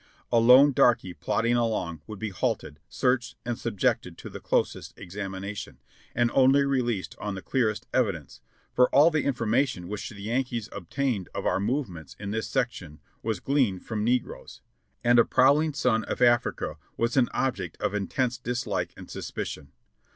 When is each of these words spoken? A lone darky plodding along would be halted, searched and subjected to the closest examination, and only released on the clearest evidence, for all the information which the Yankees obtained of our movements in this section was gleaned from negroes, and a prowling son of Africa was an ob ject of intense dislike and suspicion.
A 0.31 0.39
lone 0.39 0.71
darky 0.73 1.13
plodding 1.13 1.55
along 1.55 2.01
would 2.07 2.17
be 2.17 2.31
halted, 2.31 2.79
searched 2.89 3.35
and 3.45 3.55
subjected 3.59 4.17
to 4.17 4.31
the 4.31 4.39
closest 4.39 4.97
examination, 4.97 5.77
and 6.15 6.31
only 6.33 6.63
released 6.65 7.15
on 7.19 7.35
the 7.35 7.41
clearest 7.43 7.85
evidence, 7.93 8.41
for 8.73 8.89
all 8.89 9.11
the 9.11 9.23
information 9.23 9.87
which 9.87 10.09
the 10.09 10.23
Yankees 10.23 10.69
obtained 10.71 11.29
of 11.35 11.45
our 11.45 11.59
movements 11.59 12.15
in 12.19 12.31
this 12.31 12.47
section 12.47 12.99
was 13.21 13.39
gleaned 13.39 13.85
from 13.85 14.03
negroes, 14.03 14.61
and 15.03 15.19
a 15.19 15.23
prowling 15.23 15.71
son 15.75 16.03
of 16.05 16.19
Africa 16.19 16.77
was 16.97 17.15
an 17.15 17.29
ob 17.31 17.57
ject 17.57 17.79
of 17.79 17.93
intense 17.93 18.39
dislike 18.39 18.93
and 18.97 19.07
suspicion. 19.11 19.71